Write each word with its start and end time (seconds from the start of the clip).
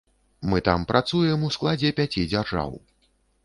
Мы 0.53 0.61
там 0.67 0.85
працуем 0.93 1.45
у 1.49 1.51
складзе 1.59 1.95
пяці 2.03 2.27
дзяржаў. 2.35 2.77